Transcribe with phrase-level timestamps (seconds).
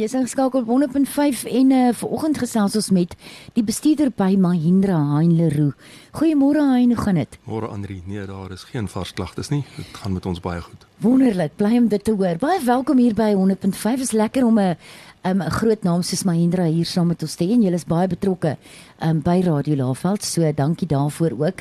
[0.00, 3.10] Jy is ingeskakel op 100.5 en uh, vanoggend gesels ons met
[3.52, 5.74] die bestuurder by Mahindra, Hein Leroux.
[6.16, 7.34] Goeiemôre Hein, hoe gaan dit?
[7.44, 9.58] Môre Andri, nee, daar is geen vars klagtes nie.
[9.76, 10.86] Dit gaan met ons baie goed.
[11.04, 12.40] Wonderlik, bly om dit te hoor.
[12.40, 14.06] Baie welkom hier by 100.5.
[14.06, 17.44] Is lekker om 'n 'n um, groot naam soos Mahindra hier saam met ons te
[17.44, 18.56] hê en julle is baie betrokke
[19.02, 20.24] um, by Radio Laveld.
[20.24, 21.60] So dankie daarvoor ook.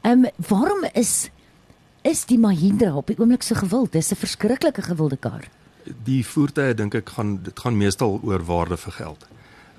[0.00, 1.28] Ehm um, waarom is
[2.02, 3.92] is die Mahindra op die oomblik so gewild?
[3.92, 5.44] Dis 'n verskriklike gewilde kar
[6.04, 9.26] die voertuie dink ek gaan dit gaan meestal oor waarde vir geld.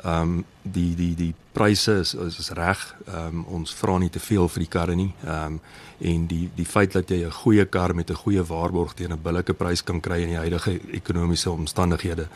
[0.04, 2.96] Ehm um, die die die pryse is is, is reg.
[3.08, 5.14] Ehm um, ons vra nie te veel vir die karre nie.
[5.24, 5.60] Ehm um,
[5.98, 9.22] en die die feit dat jy 'n goeie kar met 'n goeie waarborg teen 'n
[9.22, 12.28] billike prys kan kry in die huidige ekonomiese omstandighede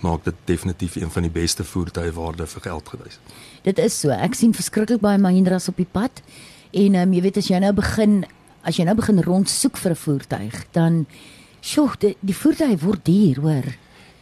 [0.00, 3.18] maak dit definitief een van die beste voertuie waarde vir geld gewys.
[3.62, 4.10] Dit is so.
[4.10, 6.22] Ek sien verskriklik baie Mahindras op die pad.
[6.70, 8.24] En ehm um, jy weet as jy nou begin
[8.62, 11.06] as jy nou begin rondsoek vir 'n voertuig, dan
[11.66, 13.68] Sjoe, die, die voertuie word duur, hoor.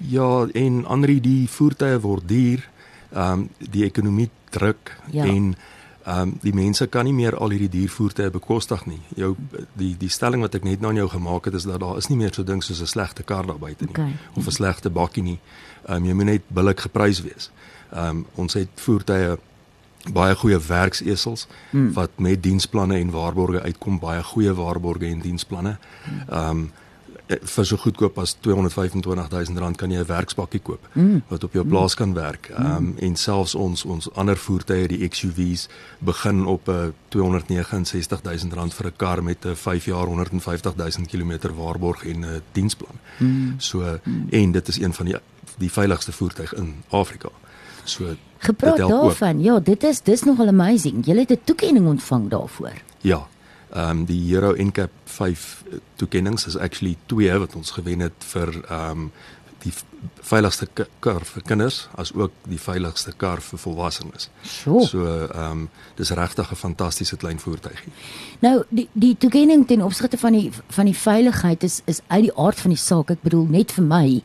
[0.08, 2.68] Ja, en ander die voertuie word duur.
[3.14, 5.24] Ehm um, die ekonomie druk ja.
[5.24, 5.54] en
[6.04, 8.98] ehm um, die mense kan nie meer al hierdie duur voertuie bekostig nie.
[9.14, 9.34] Jou
[9.78, 12.08] die die stelling wat ek net nou aan jou gemaak het is dat daar is
[12.10, 14.16] nie meer so ding soos 'n slegte kar daar buite nie okay.
[14.34, 15.38] of 'n slegte bakkie nie.
[15.86, 17.50] Ehm um, jy moet net billik geprys wees.
[17.92, 19.36] Ehm um, ons het voertuie
[20.12, 21.92] baie goeie werksesels hmm.
[21.92, 25.76] wat met diensplanne en waarborge uitkom, baie goeie waarborge en diensplanne.
[26.28, 26.70] Ehm um,
[27.26, 31.22] vir so goedkoop as 225000 rand kan jy 'n werkspakkie koop mm.
[31.28, 32.50] wat op jou plaas kan werk.
[32.50, 32.64] Mm.
[32.64, 38.52] Ehm um, en selfs ons ons ander voertuie, die XUV's begin op 'n uh, 269000
[38.52, 42.98] rand vir 'n kar met 'n 5 jaar 150000 km waarborg en 'n diensplan.
[43.18, 43.54] Mm.
[43.58, 44.26] So mm.
[44.30, 45.16] en dit is een van die
[45.58, 47.28] die veiligste voertuig in Afrika.
[47.84, 51.06] So gepraat daarvan, ja, dit is dis nogal amazing.
[51.06, 52.72] Jy het 'n toekenning ontvang daarvoor.
[53.00, 53.26] Ja,
[53.74, 55.64] ehm um, die Euro NCAP 5
[55.96, 59.10] toekenninge is actually twee wat ons gewen het vir ehm um,
[59.64, 59.72] die
[60.20, 60.66] veiligste
[61.00, 64.28] kar vir kinders as ook die veiligste kar vir volwassenes.
[64.42, 67.92] So, so ehm um, dis regtig 'n fantastiese klein voertuigie.
[68.40, 72.36] Nou die die toekenning ten opsigte van die van die veiligheid is is uit die
[72.36, 73.10] aard van die saak.
[73.10, 74.22] Ek bedoel net vir my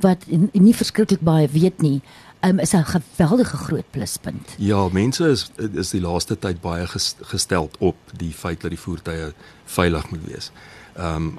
[0.00, 2.00] wat nie verskriklik baie weet nie
[2.40, 4.54] um, is 'n geweldige groot pluspunt.
[4.56, 6.86] Ja, mense is is die laaste tyd baie
[7.20, 9.32] gestel op die feit dat die voertuie
[9.64, 10.50] veilig moet wees.
[10.98, 11.38] Ehm um,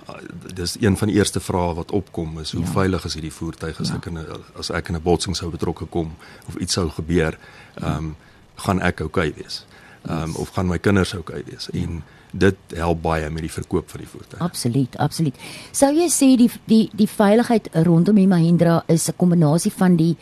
[0.53, 2.71] dis een van die eerste vrae wat opkom is hoe ja.
[2.71, 3.95] veilig is hierdie voertuig as ja.
[3.95, 4.25] ek in 'n
[4.57, 6.15] as ek in 'n botsing sou betrokke kom
[6.47, 7.38] of iets sou gebeur,
[7.73, 8.15] ehm um,
[8.55, 9.65] gaan ek oukei okay wees.
[10.01, 11.67] Ehm um, of gaan my kinders oukei okay wees?
[11.71, 11.79] Ja.
[11.79, 14.41] En dit help baie met die verkoop van die voertuig.
[14.41, 15.35] Absoluut, absoluut.
[15.71, 20.15] Sou jy sê die die die veiligheid rondom die Mahindra is 'n kombinasie van die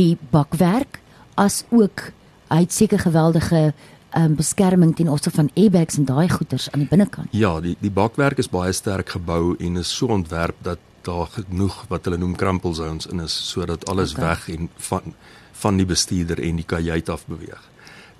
[0.00, 1.00] die bakwerk
[1.40, 2.10] as ook
[2.50, 3.70] hy het seker geweldige
[4.16, 7.32] um, beskerming teen opsigte van airbags en daai goeters aan die binnekant.
[7.36, 11.84] Ja, die die bakwerk is baie sterk gebou en is so ontwerp dat daar genoeg
[11.88, 14.26] wat hulle noem crumple zones in is sodat alles okay.
[14.26, 15.14] weg en van
[15.60, 17.62] van die bestuurder en die kajuit af beweeg.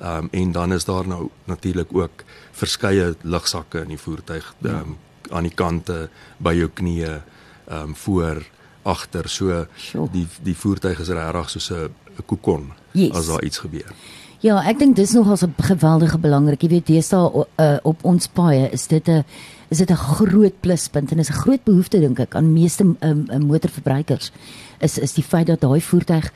[0.00, 4.74] Ehm um, en dan is daar nou natuurlik ook verskeie lugsakke in die voertuig ehm
[4.74, 5.36] um, ja.
[5.36, 6.08] aan die kante
[6.38, 8.44] by jou knieë ehm um, voor
[8.82, 10.08] agter so sure.
[10.12, 11.90] die die voertuig is regtig soos 'n
[12.26, 13.12] kokon yes.
[13.12, 13.92] as daar iets gebeur.
[14.40, 16.62] Ja, ek dink dis nogal 'n geweldige belangrik.
[16.62, 19.24] Jy weet, deesdae uh, op ons paaie is dit 'n
[19.68, 23.26] is dit 'n groot pluspunt en is 'n groot behoefte dink ek aan meeste um,
[23.46, 24.32] motorverbruikers
[24.80, 26.32] is is die feit dat daai voertuig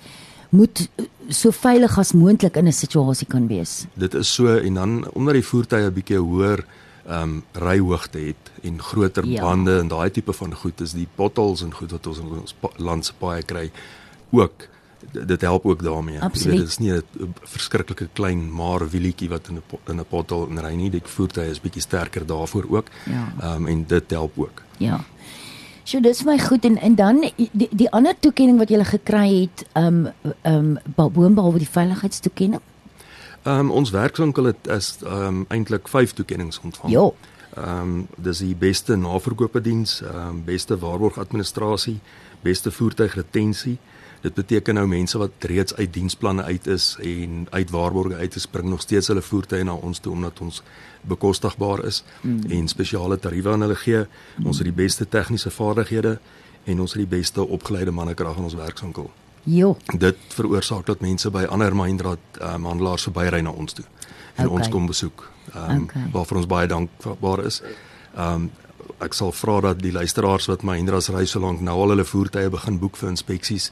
[0.50, 0.88] moet
[1.28, 3.87] so veilig as moontlik in 'n situasie kan wees.
[3.94, 6.65] Dit is so en dan omdat die voertuie 'n bietjie hoër
[7.06, 9.42] ehm um, ryhoogte het en groter ja.
[9.42, 12.54] bande en daai tipe van goed is die bottles en goed wat ons in ons
[12.76, 13.70] land se paai kry
[14.31, 14.69] ook
[15.12, 16.19] dit help ook daarmee.
[16.32, 20.59] Dit is nie 'n verskriklike klein maar wielietjie wat in 'n in 'n bottel in
[20.59, 20.91] ry nie.
[20.91, 22.87] Die voertuig is bietjie sterker daarvoor ook.
[23.04, 23.32] Ja.
[23.41, 24.62] Ehm um, en dit help ook.
[24.76, 25.04] Ja.
[25.82, 29.66] So dis my goed en en dan die die ander toekenning wat jy gekry het
[29.72, 32.60] ehm um, ehm um, boonbehalwe die veiligheidstoekenning
[33.44, 36.93] Ehm um, ons werkswinkel het is ehm um, eintlik 5 toekenninge ontvang.
[36.93, 37.10] Ja.
[37.55, 41.99] Ehm um, dis die beste naverkoopediens, ehm um, beste waarborgadministrasie,
[42.41, 43.78] beste voertuigretensie.
[44.21, 48.47] Dit beteken nou mense wat reeds uit diensplanne uit is en uit waarborge uit is,
[48.47, 50.63] bring nog steeds hulle voertuie na ons toe omdat ons
[51.01, 52.41] bekostigbaar is mm.
[52.48, 54.07] en spesiale tariewe aan hulle gee.
[54.36, 54.47] Mm.
[54.47, 56.18] Ons het die beste tegniese vaardighede
[56.65, 59.10] en ons het die beste opgeleide mannekrag in ons werkswinkel.
[59.44, 59.76] Jo.
[59.92, 63.84] Dit veroorsaak dat mense by ander Mahindra um, handelaars verbyry na ons toe
[64.34, 64.58] en okay.
[64.58, 65.30] ons kom besoek.
[65.54, 66.06] Ehm um, okay.
[66.12, 67.62] waarvoor ons baie dankbaar is.
[68.16, 68.50] Ehm um,
[69.04, 72.50] ek sal vra dat die luisteraars wat Mahindra's ry so lank nou al hulle voertuie
[72.52, 73.70] begin boek vir inspeksies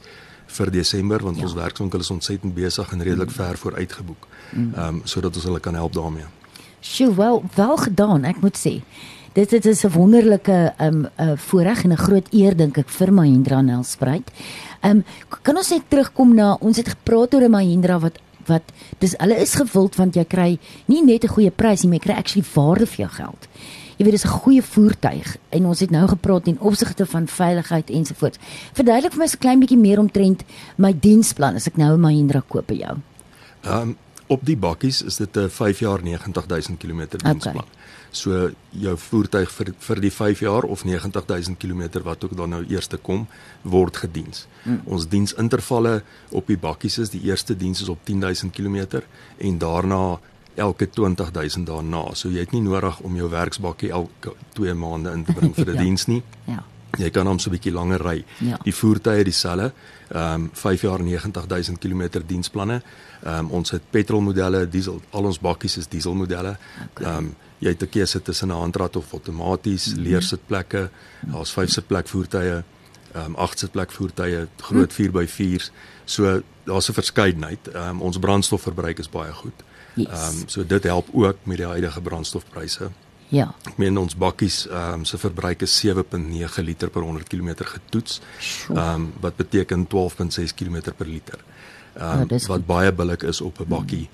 [0.57, 1.45] vir Desember want ja.
[1.47, 3.37] ons werkswinkel is ontsettend besig en redelik mm.
[3.37, 4.27] ver vooruit geboek.
[4.51, 4.73] Mm.
[4.73, 6.29] Ehm um, sodat ons hulle kan help daarmee.
[6.83, 8.81] Sjoe, wel wel gedaan, ek moet sê.
[9.33, 12.89] Dit dit is 'n wonderlike um 'n uh, voorreg en 'n groot eer dink ek
[12.89, 14.31] vir Mahindra Nelspruit.
[14.81, 15.03] Um
[15.41, 18.63] kan ons net terugkom na ons het gepraat oor 'n Mahindra wat wat
[18.99, 22.05] dis hulle is gewild want jy kry nie net 'n goeie prys nie, maar jy
[22.05, 23.47] kry actually waarde vir jou geld.
[23.97, 27.89] Jy weet dis 'n goeie voertuig en ons het nou gepraat in opsigte van veiligheid
[27.89, 28.37] ensovoorts.
[28.73, 30.43] Verduidelik vir my so klein bietjie meer omtrent
[30.77, 32.97] my diensplan as ek nou 'n Mahindra koop by jou.
[33.63, 33.97] Ehm um,
[34.27, 37.55] op die bakkies is dit 'n 5 jaar 90000 km diensplan.
[37.55, 37.82] Okay.
[38.13, 42.61] So jou voertuig vir vir die 5 jaar of 90000 km wat ook dan nou
[42.69, 43.27] eerste kom
[43.61, 44.45] word gediens.
[44.63, 44.81] Hmm.
[44.85, 49.01] Ons diensintervalle op die bakkies is die eerste diens is op 10000 km
[49.37, 50.19] en daarna
[50.55, 52.13] elke 20000 daarna.
[52.13, 55.73] So jy het nie nodig om jou werksbakkie elke 2 maande in te bring vir
[55.73, 55.81] 'n ja.
[55.81, 56.21] diens nie.
[56.45, 56.63] Ja.
[56.97, 58.23] Jy kan hom so 'n bietjie langer ry.
[58.39, 58.57] Ja.
[58.63, 59.73] Die voertuie dieselfde.
[60.11, 62.81] Ehm um, 5 jaar 90000 km diensplanne.
[63.23, 66.57] Ehm um, ons het petrolmodelle, diesel, al ons bakkies is dieselmodelle.
[66.57, 67.17] Ehm okay.
[67.17, 70.03] um, jy het 'n keuse tussen 'n handrat of outomaties, mm -hmm.
[70.03, 72.63] leersitplekke, daar's 5 sitplek voertuie,
[73.13, 75.71] ehm um, 8 sitplek voertuie, groot 4x4s.
[76.05, 77.67] So daar's 'n verskeidenheid.
[77.67, 79.63] Ehm um, ons brandstofverbruik is baie goed.
[79.95, 80.41] Ehm yes.
[80.41, 82.89] um, so dit help ook met die huidige brandstofpryse.
[83.33, 83.47] Ja.
[83.65, 88.19] Ek meen ons bakkies ehm um, se verbruik is 7.9 liter per 100 km getoets.
[88.69, 91.39] Ehm um, wat beteken 12.6 km per liter.
[91.97, 94.09] Ehm um, ja, wat baie billik is op 'n bakkie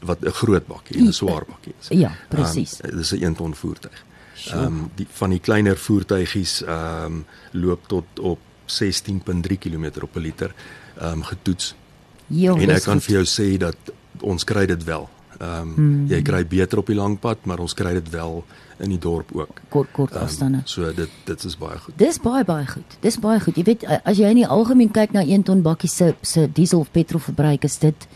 [0.00, 1.88] wat 'n groot bakkie en 'n swaar bakkie is.
[1.88, 2.78] Ja, presies.
[2.84, 4.04] Um, dis 'n 1 ton voertuig.
[4.46, 10.16] Ehm um, die van die kleiner voertuigies ehm um, loop tot op 16.3 km op
[10.16, 10.54] 'n liter
[10.98, 11.74] ehm um, getoets.
[12.26, 13.04] Jo, en ek kan goed.
[13.04, 13.76] vir jou sê dat
[14.20, 15.08] ons kry dit wel.
[15.38, 16.06] Ehm um, hmm.
[16.10, 18.44] jy kry beter op die lang pad, maar ons kry dit wel
[18.82, 19.60] in die dorp ook.
[19.68, 20.60] Kort kort um, afstande.
[20.64, 21.96] So dit dit is baie goed.
[21.98, 22.98] Dis baie baie goed.
[23.00, 23.56] Dis baie goed.
[23.56, 26.80] Jy weet as jy in die algemeen kyk na 1 ton bakkie se se diesel
[26.80, 28.08] of petrol verbruik is dit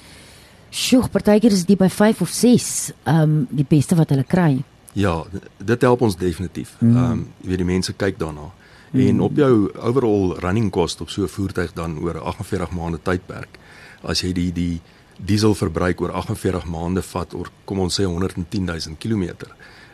[0.77, 4.59] Sjoe, partykeer is dit by 5 of 6, ehm um, die beste wat hulle kry.
[4.93, 5.25] Ja,
[5.59, 6.75] dit help ons definitief.
[6.79, 6.97] Hmm.
[6.97, 8.51] Ehm um, jy weet die mense kyk daarna.
[8.91, 9.01] Mm.
[9.07, 13.59] En op jou overall running cost op so 'n voertuig dan oor 48 maande tydperk,
[14.03, 14.81] as jy die die
[15.17, 19.47] dieselverbruik oor 48 maande vat oor kom ons sê 110 000 km,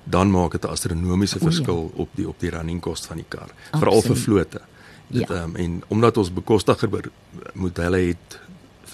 [0.04, 2.02] dan maak dit 'n astronomiese oh, verskil ja.
[2.02, 4.60] op die op die running cost van die kar, veral vir flote.
[5.08, 5.42] Dit ja.
[5.42, 6.88] um, en omdat ons bekostiger
[7.54, 8.40] modelle het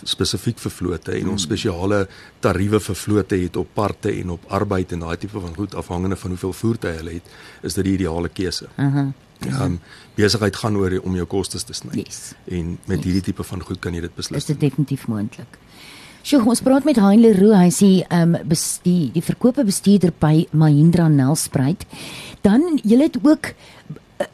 [0.02, 1.48] spesifiek vir flote en ons hmm.
[1.50, 2.08] spesiale
[2.40, 6.16] tariewe vir flote het op parte en op arbeid en daai tipe van goed afhangende
[6.16, 7.22] van hoeveel voertuie hulle het,
[7.62, 8.68] is dit die ideale keuse.
[8.76, 8.98] Mhm.
[8.98, 9.80] Uh Ehm um,
[10.14, 12.02] besigheid gaan oor om jou kostes te sny.
[12.02, 12.32] Yes.
[12.44, 13.04] En met yes.
[13.04, 14.42] hierdie tipe van goed kan jy dit beslis.
[14.42, 15.58] Is dit definitief moontlik.
[16.28, 20.42] Sjoe, ons praat met Hein Leroux, hy sê ehm um, die die verkope bestuurder by
[20.52, 21.86] Mahindra Nelspruit.
[22.44, 23.54] Dan jy het ook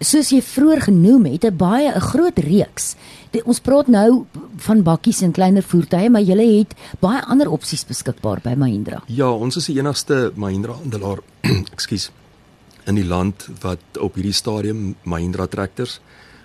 [0.02, 2.96] soos jy vroeër genoem het, 'n baie 'n groot reeks.
[3.30, 4.26] Die, ons praat nou
[4.56, 9.02] van bakkies en kleiner voertuie, maar jy het baie ander opsies beskikbaar by Mahindra.
[9.06, 11.18] Ja, ons is die enigste Mahindra handelaar,
[11.76, 12.10] ekskuus,
[12.86, 16.00] in die land wat op hierdie stadium Mahindra trekkers,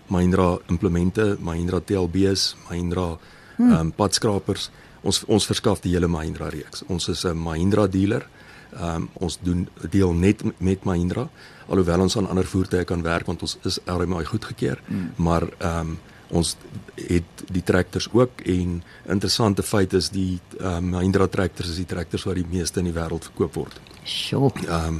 [0.10, 3.18] Mahindra implemente, Mahindra TLB's, Mahindra
[3.57, 3.72] hmm.
[3.72, 4.69] ehm um, padskrapers,
[5.01, 6.84] ons ons verskaf die hele Mahindra reeks.
[6.88, 8.28] Ons is 'n Mahindra dealer.
[8.74, 11.30] Ehm um, ons doen deel net met Mahindra
[11.69, 15.12] alhoewel ons aan ander voertuie kan werk want ons is RMI goedgekeur mm.
[15.16, 15.98] maar ehm um,
[16.30, 16.51] ons
[16.96, 21.90] het die trekkers ook en interessante feit is die ehm um, Mahindra trekkers is die
[21.90, 23.80] trekkers wat die meeste in die wêreld verkoop word.
[24.04, 24.51] Sjoe.
[24.68, 25.00] Ehm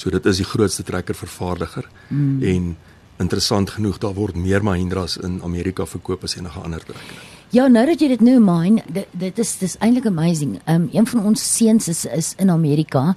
[0.00, 2.42] so dit is die grootste trekker vervaardiger mm.
[2.42, 2.76] en
[3.20, 7.29] interessant genoeg daar word meer Mahindras in Amerika verkoop as enige ander trekker.
[7.50, 10.60] Ja, nou dat jy dit nou myn, dit, dit is dis eintlik amazing.
[10.70, 13.16] Ehm um, een van ons seuns is is in Amerika.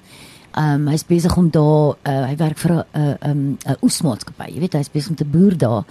[0.58, 4.50] Ehm um, hy's besig om daar uh, hy werk vir 'n 'n 'n 'n oesmaatskappy.
[4.54, 5.86] Jy weet hy's besig om te boer daar.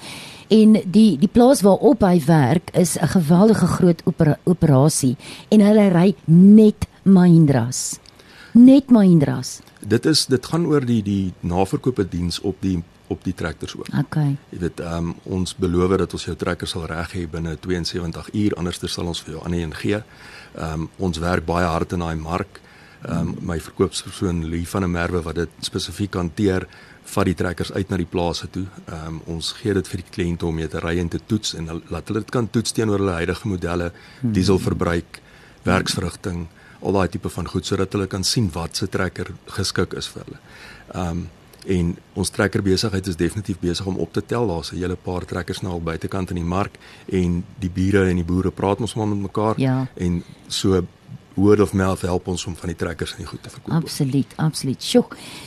[0.48, 5.16] En die die plaas waarop hy werk is 'n geweldige groot opera, operasie
[5.48, 7.98] en hulle ry net Mahindras.
[8.52, 9.60] Net Mahindras.
[9.86, 13.92] Dit is dit gaan oor die die naverkope diens op die op die trekkers ook.
[14.04, 14.34] Okay.
[14.50, 18.32] Jy weet ehm um, ons beloof dat ons jou trekker sal reg hê binne 72
[18.32, 20.02] uur anders sal ons vir jou ander een gee.
[20.56, 22.62] Ehm um, ons werk baie hard in daai mark
[23.02, 26.66] ehm um, my verkoopspersoon Lee van der Merwe wat dit spesifiek hanteer
[27.14, 28.64] vat die trekkers uit na die plase toe.
[28.86, 31.56] Ehm um, ons gee dit vir die kliënte om mee te ry en te toets
[31.58, 33.90] en laat hulle dit kan toets teenoor hulle huidige modelle,
[34.20, 34.32] hmm.
[34.38, 35.20] dieselverbruik,
[35.66, 36.46] werksverrigting,
[36.82, 40.26] al daai tipe van goed sodat hulle kan sien wat se trekker geskik is vir
[40.26, 40.42] hulle.
[40.94, 41.30] Ehm um,
[41.66, 44.46] en ons trekker besigheid is definitief besig om op te tel.
[44.46, 48.16] Daar's 'n hele paar trekkers nou al buitekant in die mark en die bure en
[48.16, 49.86] die boere praat ons maar met mekaar ja.
[49.94, 50.82] en so
[51.34, 53.74] word of mouth help ons om van die trekkers en die goed te verkoop.
[53.74, 54.82] Absoluut, absoluut.
[54.82, 55.04] Sjoe.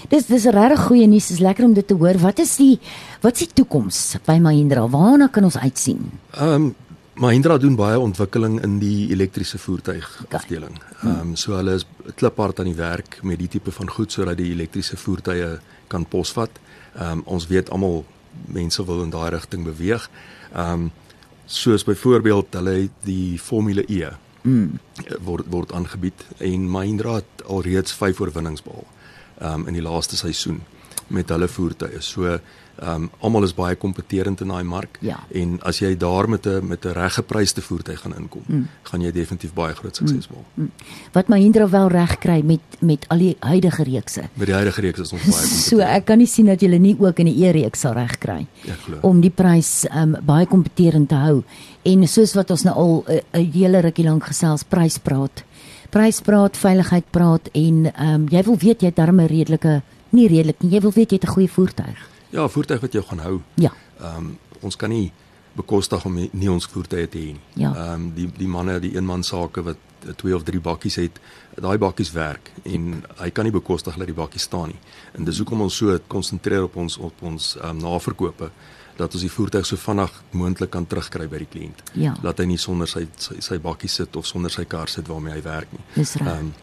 [0.10, 1.28] Dis dis regtig goeie nuus.
[1.28, 2.18] Dis lekker om dit te hoor.
[2.22, 2.80] Wat is die
[3.22, 4.88] wat is die toekoms by Mahindra?
[4.90, 6.10] Waarna kan ons uitsien?
[6.34, 6.74] Ehm um,
[7.16, 10.76] Mahindra doen baie ontwikkeling in die elektriese voertuig afdeling.
[11.04, 11.86] Ehm um, so hulle is
[12.20, 15.56] kliphard aan die werk met die tipe van goed sodat die elektriese voertuie
[15.88, 16.60] kan posvat.
[16.96, 18.06] Ehm um, ons weet almal
[18.46, 20.10] mense wil in daai rigting beweeg.
[20.54, 20.92] Ehm um,
[21.46, 24.10] soos byvoorbeeld hulle die Formule E
[24.42, 24.80] mm.
[25.22, 28.88] word word aangebied en Mahindra het alreeds 5 oorwinnings behaal
[29.38, 30.64] ehm um, in die laaste seisoen
[31.08, 32.02] met hulle voertuie.
[32.02, 32.40] So
[32.76, 35.20] ehm um, almal is baie kompeterend in daai mark ja.
[35.32, 38.68] en as jy daar met 'n met 'n reggeprysde voertuig gaan inkom, mm.
[38.82, 40.46] gaan jy definitief baie groot sukses behaal.
[40.54, 40.64] Mm.
[40.64, 40.72] Mm.
[41.12, 44.22] Wat Mahindra wel reg kry met met al die huidige reekse.
[44.34, 45.70] Met die huidige reeks is ons baie kompeterend.
[45.70, 48.48] So ek kan nie sien dat jy nie ook in die E-reeks sal reg kry.
[49.02, 51.44] Om die prys ehm um, baie kompeterend te hou.
[51.84, 55.44] En soos wat ons nou al 'n uh, hele rukkie lank gesels prys praat.
[55.90, 59.82] Prys praat, veiligheid praat en ehm um, jy wil weet jy het darm 'n redelike
[60.10, 60.72] nie redelik nie.
[60.72, 62.15] Jy wil weet jy het 'n goeie voertuig.
[62.30, 63.40] Ja, voertuig wat jou gaan hou.
[63.56, 63.74] Ja.
[64.00, 65.12] Ehm um, ons kan nie
[65.56, 67.44] bekostig om nie ons voertuie te hê nie.
[67.54, 67.72] Ja.
[67.72, 67.94] Ehm ja.
[67.94, 69.82] um, die die manne, die eenman sake wat
[70.16, 71.20] twee of drie bakkies het,
[71.62, 74.82] daai bakkies werk en hy kan nie bekostig dat die bakkies staan nie.
[75.18, 78.52] En dis hoekom ons so konsentreer op ons op ons ehm um, naverkope
[78.96, 81.82] dat ons die voertuig so vinnig moontlik kan terugkry by die kliënt.
[82.00, 82.14] Ja.
[82.24, 85.36] Laat hy nie sonder sy sy, sy bakkie sit of sonder sy kar sit waarmee
[85.36, 85.84] hy werk nie.
[85.96, 86.28] Dis reg.
[86.28, 86.54] Ehm um,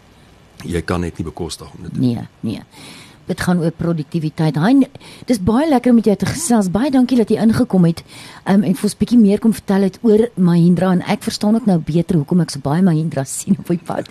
[0.62, 2.12] jy kan net nie bekostig om dit te doen.
[2.14, 4.58] Nee, nee dit gaan oor produktiwiteit.
[4.58, 4.72] Hy
[5.28, 6.70] dis baie lekker om met jou te gesels.
[6.72, 8.02] Baie dankie dat jy ingekom het
[8.46, 11.68] um, en vir ons bietjie meer kom vertel het oor Mahindra en ek verstaan ook
[11.70, 14.10] nou beter hoekom ek so baie Mahindra sien op die pad.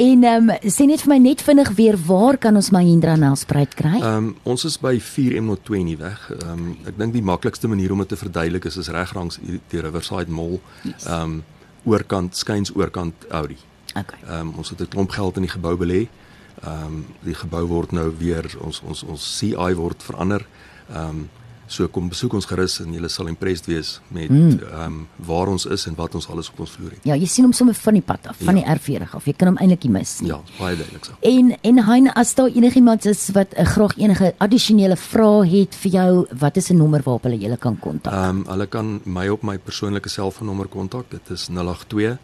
[0.00, 3.74] En ehm um, sê net vir my net vinnig weer waar kan ons Mahindra Nelspruit
[3.78, 3.96] kry?
[4.00, 6.30] Ehm um, ons is by 4M02 nie weg.
[6.38, 9.40] Ehm um, ek dink die maklikste manier om dit te verduidelik is is reg langs
[9.42, 10.60] die Riverside Mall.
[10.84, 11.08] Ehm yes.
[11.10, 11.42] um,
[11.84, 13.58] oorkant skuins oorkant Audi.
[13.94, 14.20] Okay.
[14.26, 16.06] Ehm um, ons het 'n klomp geld in die gebou belê.
[16.06, 16.23] Ehm
[16.66, 20.46] um, die gebou word nou weer ons ons ons CI word verander.
[20.90, 21.24] Ehm um,
[21.66, 24.48] so kom besoek ons gerus en jy sal impressed wees met mm.
[24.50, 24.82] ehm mm.
[24.84, 27.06] um, waar ons is en wat ons alles op ons vloer het.
[27.08, 28.64] Ja, jy sien hom sommer van die pad af, van ja.
[28.74, 29.24] die R40 af.
[29.24, 30.28] Jy kan hom eintlik nie mis nie.
[30.28, 31.16] Ja, baie duidelik so.
[31.24, 35.96] En en Hein, as daar enigiemand is wat uh, graag enige addisionele vrae het vir
[35.96, 36.10] jou,
[36.44, 38.12] wat is 'n nommer waarop hulle julle kan kontak?
[38.12, 41.10] Ehm um, hulle kan my op my persoonlike selfoonnommer kontak.
[41.10, 42.18] Dit is 082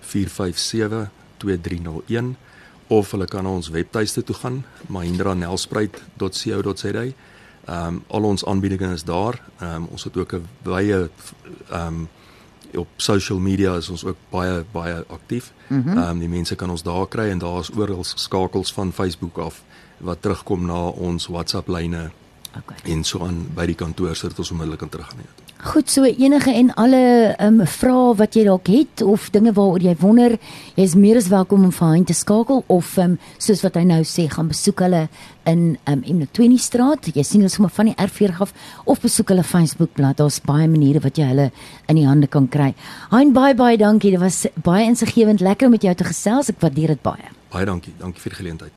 [0.00, 2.36] 457 2301
[2.94, 7.04] of hulle kan na ons webtuiste toe gaan mahindranelspruit.co.za.
[7.64, 9.40] Ehm um, al ons aanbiedinge is daar.
[9.58, 11.08] Ehm um, ons het ook 'n wye
[11.70, 12.08] ehm um,
[12.74, 15.52] op social media is ons ook baie baie aktief.
[15.66, 15.88] Mhm.
[15.88, 18.92] Ehm mm um, die mense kan ons daar kry en daar is oral skakels van
[18.92, 19.62] Facebook af
[19.98, 22.10] wat terugkom na ons WhatsApp lyne.
[22.58, 22.92] Okay.
[22.92, 25.26] En so aan by die kantoor sodat ons onmiddellik kan teruggaan.
[25.64, 29.80] Goed, so enige en alle ehm um, vrae wat jy dalk het of dinge waaroor
[29.80, 30.34] jy wonder,
[30.76, 33.78] jy is meer as welkom om vir Hein te skakel of ehm um, soos wat
[33.80, 35.08] hy nou sê, gaan besoek hulle
[35.48, 37.08] in ehm um, in 20 straat.
[37.16, 38.52] Jy sien hulle sommer van die R4 af
[38.84, 40.20] of besoek hulle Facebook bladsy.
[40.20, 41.50] Daar's baie maniere wat jy hulle
[41.88, 42.74] in die hande kan kry.
[43.10, 44.10] Hein, baie baie dankie.
[44.10, 46.52] Dit was baie insiggewend, lekker om met jou te gesels.
[46.52, 47.32] Ek waardeer dit baie.
[47.50, 47.94] Baie dankie.
[47.98, 48.72] Dankie vir die geleentheid.